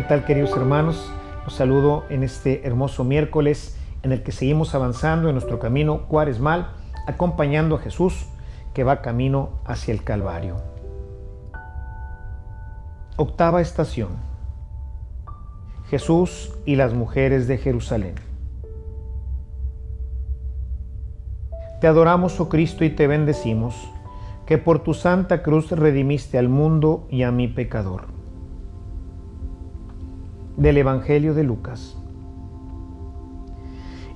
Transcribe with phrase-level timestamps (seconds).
[0.00, 1.12] tal queridos hermanos?
[1.44, 6.70] Los saludo en este hermoso miércoles en el que seguimos avanzando en nuestro camino cuaresmal,
[7.06, 8.26] acompañando a Jesús
[8.72, 10.56] que va camino hacia el Calvario.
[13.18, 14.16] Octava estación.
[15.90, 18.14] Jesús y las mujeres de Jerusalén.
[21.82, 23.74] Te adoramos, oh Cristo, y te bendecimos,
[24.46, 28.11] que por tu santa cruz redimiste al mundo y a mi pecador.
[30.56, 31.96] Del Evangelio de Lucas.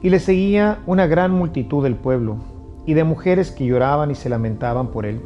[0.03, 2.37] Y le seguía una gran multitud del pueblo
[2.85, 5.23] y de mujeres que lloraban y se lamentaban por él.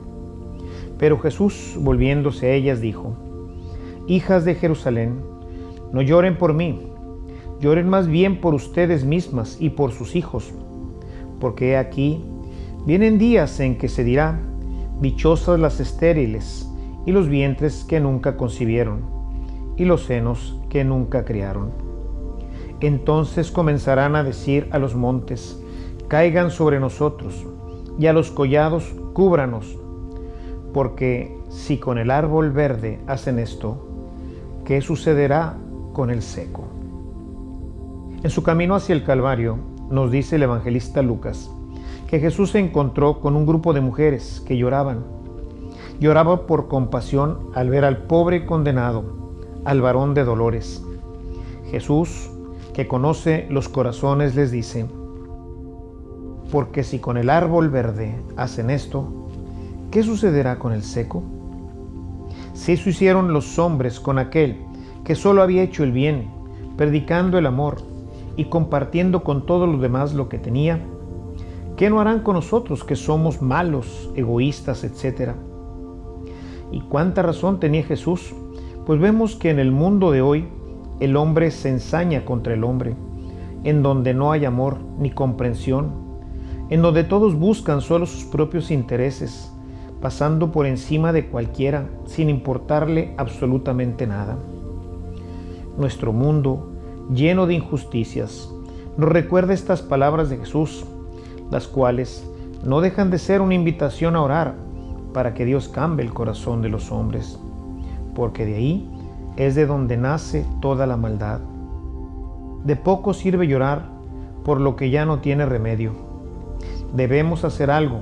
[0.98, 3.16] Pero Jesús, volviéndose a ellas, dijo,
[4.06, 5.20] Hijas de Jerusalén,
[5.92, 6.81] no lloren por mí,
[7.58, 10.55] lloren más bien por ustedes mismas y por sus hijos,
[11.41, 12.25] porque aquí
[12.86, 14.41] vienen días en que se dirá,
[15.00, 16.70] dichosas las estériles
[17.05, 19.00] y los vientres que nunca concibieron,
[19.77, 21.72] y los senos que nunca criaron.
[22.80, 25.62] Entonces comenzarán a decir a los montes,
[26.08, 27.46] caigan sobre nosotros,
[27.98, 29.78] y a los collados cúbranos,
[30.72, 33.86] porque si con el árbol verde hacen esto,
[34.64, 35.58] ¿qué sucederá
[35.92, 36.64] con el seco?
[38.22, 39.58] En su camino hacia el Calvario,
[39.91, 41.50] nos dice el evangelista Lucas,
[42.06, 45.04] que Jesús se encontró con un grupo de mujeres que lloraban.
[46.00, 49.19] Lloraba por compasión al ver al pobre condenado,
[49.65, 50.82] al varón de dolores.
[51.71, 52.31] Jesús,
[52.75, 54.87] que conoce los corazones, les dice,
[56.50, 59.06] porque si con el árbol verde hacen esto,
[59.91, 61.22] ¿qué sucederá con el seco?
[62.54, 64.59] Si eso hicieron los hombres con aquel
[65.04, 66.31] que solo había hecho el bien,
[66.76, 67.78] predicando el amor
[68.37, 70.81] y compartiendo con todos los demás lo que tenía,
[71.76, 75.37] ¿qué no harán con nosotros que somos malos, egoístas, etcétera?
[76.72, 78.34] ¿Y cuánta razón tenía Jesús?
[78.90, 80.48] Pues vemos que en el mundo de hoy
[80.98, 82.96] el hombre se ensaña contra el hombre,
[83.62, 85.92] en donde no hay amor ni comprensión
[86.70, 89.52] en donde todos buscan solo sus propios intereses,
[90.00, 94.36] pasando por encima de cualquiera sin importarle absolutamente nada.
[95.78, 96.72] Nuestro mundo,
[97.14, 98.52] lleno de injusticias,
[98.96, 100.84] nos recuerda estas palabras de Jesús,
[101.48, 102.28] las cuales
[102.64, 104.56] no dejan de ser una invitación a orar
[105.14, 107.38] para que Dios cambie el corazón de los hombres,
[108.15, 108.91] porque de ahí
[109.37, 111.41] es de donde nace toda la maldad.
[112.65, 113.88] De poco sirve llorar
[114.44, 116.10] por lo que ya no tiene remedio
[116.94, 118.00] debemos hacer algo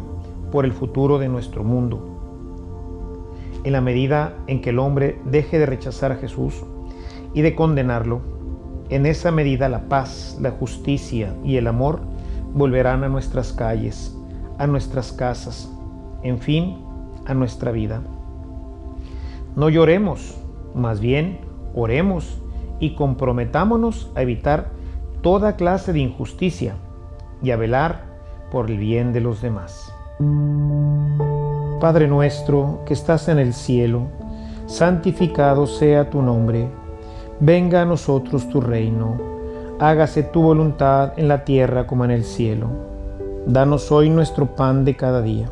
[0.51, 2.15] por el futuro de nuestro mundo.
[3.65, 6.63] En la medida en que el hombre deje de rechazar a Jesús
[7.35, 8.21] y de condenarlo,
[8.89, 12.01] en esa medida la paz, la justicia y el amor
[12.55, 14.17] volverán a nuestras calles,
[14.57, 15.71] a nuestras casas,
[16.23, 16.79] en fin,
[17.27, 18.01] a nuestra vida.
[19.57, 20.37] No lloremos,
[20.75, 21.41] más bien
[21.75, 22.41] oremos
[22.81, 24.71] y comprometámonos a evitar
[25.23, 26.75] toda clase de injusticia
[27.43, 28.05] y a velar
[28.51, 29.93] por el bien de los demás.
[31.81, 34.07] Padre nuestro que estás en el cielo,
[34.67, 36.69] santificado sea tu nombre,
[37.41, 39.17] venga a nosotros tu reino,
[39.79, 42.69] hágase tu voluntad en la tierra como en el cielo.
[43.47, 45.49] Danos hoy nuestro pan de cada día.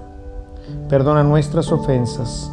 [0.88, 2.52] Perdona nuestras ofensas,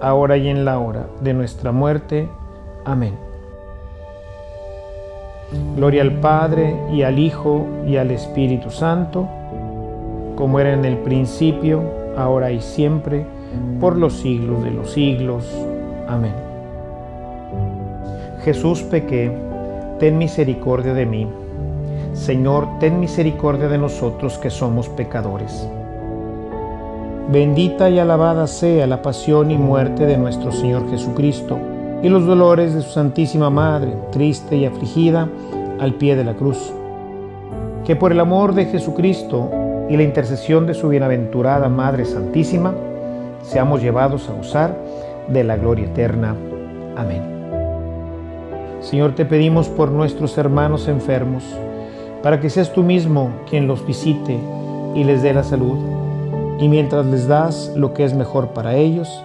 [0.00, 2.28] ahora y en la hora de nuestra muerte.
[2.84, 3.14] Amén.
[5.76, 9.28] Gloria al Padre y al Hijo y al Espíritu Santo
[10.40, 11.82] como era en el principio,
[12.16, 13.26] ahora y siempre,
[13.78, 15.54] por los siglos de los siglos.
[16.08, 16.32] Amén.
[18.42, 19.30] Jesús pequé,
[19.98, 21.28] ten misericordia de mí.
[22.14, 25.68] Señor, ten misericordia de nosotros que somos pecadores.
[27.32, 31.60] Bendita y alabada sea la pasión y muerte de nuestro Señor Jesucristo
[32.02, 35.28] y los dolores de su Santísima Madre, triste y afligida,
[35.78, 36.72] al pie de la cruz.
[37.84, 39.48] Que por el amor de Jesucristo
[39.88, 42.74] y la intercesión de su bienaventurada Madre Santísima,
[43.42, 44.76] seamos llevados a usar
[45.28, 46.34] de la gloria eterna.
[46.96, 47.22] Amén.
[48.80, 51.44] Señor, te pedimos por nuestros hermanos enfermos,
[52.24, 54.36] para que seas tú mismo quien los visite
[54.96, 55.78] y les dé la salud.
[56.60, 59.24] Y mientras les das lo que es mejor para ellos,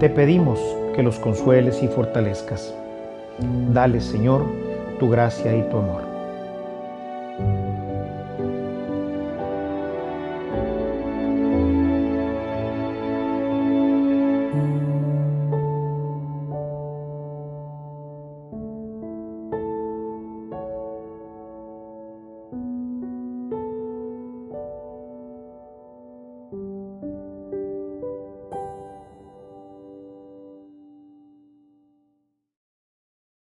[0.00, 0.58] te pedimos
[0.96, 2.74] que los consueles y fortalezcas.
[3.72, 4.42] Dale, Señor,
[4.98, 6.15] tu gracia y tu amor.